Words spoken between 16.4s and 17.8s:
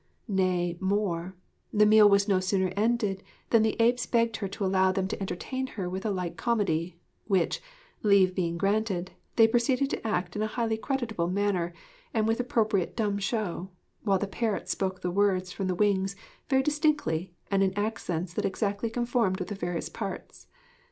very distinctly and in